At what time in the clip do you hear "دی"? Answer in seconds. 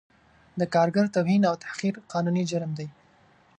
2.79-2.87